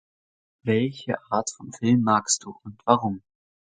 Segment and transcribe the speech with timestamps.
[0.63, 2.55] Welche Art von Film magst Du?
[2.63, 3.21] Und warum?